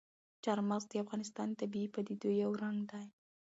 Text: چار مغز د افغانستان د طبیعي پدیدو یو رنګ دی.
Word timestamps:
چار 0.43 0.59
مغز 0.69 0.83
د 0.89 0.93
افغانستان 1.03 1.47
د 1.49 1.53
طبیعي 1.61 1.87
پدیدو 1.95 2.29
یو 2.43 2.51
رنګ 2.63 2.79
دی. 2.91 3.05